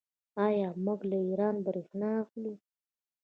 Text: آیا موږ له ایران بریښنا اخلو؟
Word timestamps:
آیا 0.45 0.69
موږ 0.85 0.99
له 1.09 1.17
ایران 1.27 1.55
بریښنا 1.65 2.09
اخلو؟ 2.23 2.53